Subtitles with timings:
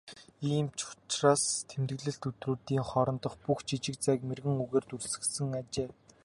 [0.53, 5.89] "Ийм ч учраас тэмдэглэлт өдрүүдийн хоорондох бүх жижиг зайг мэргэн үгээр дүүргэсэн" гэжээ.